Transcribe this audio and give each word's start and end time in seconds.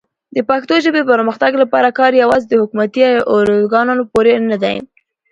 د 0.35 0.37
پښتو 0.49 0.75
ژبې 0.85 1.01
پرمختګ 1.11 1.51
لپاره 1.63 1.95
کار 1.99 2.11
یوازې 2.23 2.45
د 2.49 2.53
حکومتي 2.61 3.01
ارګانونو 3.35 4.03
پورې 4.13 4.33
نه 4.51 4.57
دی. 4.63 4.75